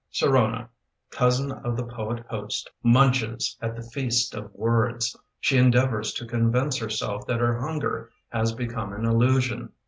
Sirona, 0.11 0.67
cousin 1.11 1.51
of 1.51 1.77
the 1.77 1.83
poet 1.85 2.25
host, 2.27 2.71
Munches 2.81 3.55
at 3.61 3.75
the 3.75 3.83
feast 3.83 4.33
of 4.33 4.51
words. 4.55 5.15
She 5.39 5.59
endeavors 5.59 6.11
to 6.13 6.25
convince 6.25 6.75
herself 6.75 7.27
That 7.27 7.39
her 7.39 7.59
hunger 7.59 8.09
has 8.29 8.51
become 8.51 8.93
an 8.93 9.05
illusion. 9.05 9.73